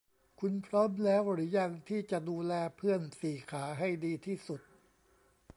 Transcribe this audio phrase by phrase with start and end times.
[0.39, 4.61] คุณพร้อมแล้วหรือยังที่จะดูแลเพื่อนสี่ขาให้ดีที่สุด